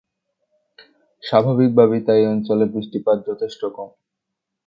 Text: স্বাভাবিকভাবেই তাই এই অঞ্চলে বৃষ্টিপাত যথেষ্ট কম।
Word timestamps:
স্বাভাবিকভাবেই 1.23 2.01
তাই 2.01 2.19
এই 2.19 2.27
অঞ্চলে 2.27 2.65
বৃষ্টিপাত 2.65 3.17
যথেষ্ট 3.27 3.61
কম। 3.75 3.89